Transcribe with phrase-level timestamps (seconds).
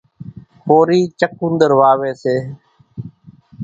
[0.65, 2.35] ڪورِي چڪونۮر واويَ سي۔